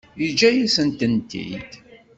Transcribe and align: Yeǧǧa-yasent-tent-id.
Yeǧǧa-yasent-tent-id. 0.21 1.69